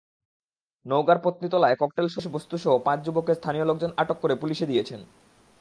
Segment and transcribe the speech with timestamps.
[0.85, 5.01] নওগাঁর পত্নীতলায় ককটেলসদৃশ বস্তুসহ পাঁচ যুবককে স্থানীয় লোকজন আটক করে পুলিশে দিয়েছেন।